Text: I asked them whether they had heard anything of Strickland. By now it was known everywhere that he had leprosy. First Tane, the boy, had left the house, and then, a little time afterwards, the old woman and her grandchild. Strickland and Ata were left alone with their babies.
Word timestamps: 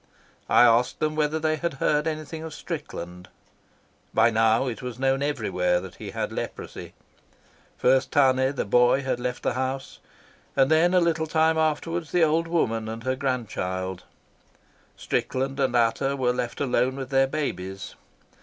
I 0.49 0.63
asked 0.63 0.99
them 0.99 1.15
whether 1.15 1.37
they 1.37 1.57
had 1.57 1.75
heard 1.75 2.07
anything 2.07 2.41
of 2.41 2.55
Strickland. 2.55 3.29
By 4.15 4.31
now 4.31 4.65
it 4.65 4.81
was 4.81 4.97
known 4.97 5.21
everywhere 5.21 5.79
that 5.79 5.97
he 5.97 6.09
had 6.09 6.31
leprosy. 6.31 6.93
First 7.77 8.11
Tane, 8.11 8.55
the 8.55 8.65
boy, 8.65 9.03
had 9.03 9.19
left 9.19 9.43
the 9.43 9.53
house, 9.53 9.99
and 10.55 10.71
then, 10.71 10.95
a 10.95 10.99
little 10.99 11.27
time 11.27 11.59
afterwards, 11.59 12.11
the 12.11 12.23
old 12.23 12.47
woman 12.47 12.89
and 12.89 13.03
her 13.03 13.15
grandchild. 13.15 14.05
Strickland 14.97 15.59
and 15.59 15.75
Ata 15.75 16.15
were 16.15 16.33
left 16.33 16.59
alone 16.59 16.95
with 16.95 17.11
their 17.11 17.27
babies. 17.27 17.93